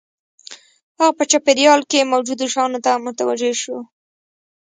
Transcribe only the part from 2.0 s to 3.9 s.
موجودو شیانو ته متوجه شو